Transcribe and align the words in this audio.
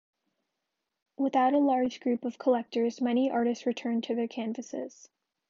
Without 1.15 1.53
a 1.53 1.59
large 1.59 1.99
group 1.99 2.25
of 2.25 2.39
collectors 2.39 3.01
many 3.01 3.29
artists 3.29 3.67
returned 3.67 4.03
to 4.05 4.15
their 4.15 4.27
canvases. 4.27 5.09